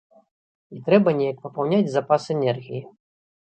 І 0.75 0.79
трэба 0.87 1.13
неяк 1.19 1.37
папаўняць 1.45 1.93
запас 1.99 2.29
энергіі. 2.41 2.85